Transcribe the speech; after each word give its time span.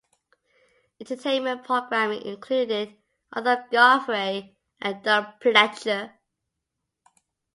Entertainment 0.99 1.63
programming 1.63 2.23
included 2.23 2.95
Arthur 3.33 3.67
Godfrey 3.71 4.57
and 4.81 5.03
Doug 5.03 5.39
Pledger. 5.39 6.13